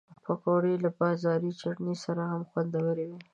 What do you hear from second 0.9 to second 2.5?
بازاري چټني سره هم